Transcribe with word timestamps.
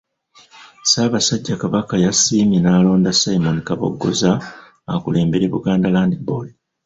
Ssaabasajja 0.83 1.55
Kabaka 1.61 1.93
yasiimye 2.05 2.59
n’alonda 2.61 3.11
Simon 3.21 3.57
Kabogoza 3.67 4.31
akulembere 4.93 5.45
Buganda 5.53 5.87
land 5.95 6.13
Board. 6.27 6.51